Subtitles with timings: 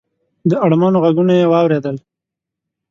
[0.49, 1.95] د اړمنو غږونه یې واورېدل.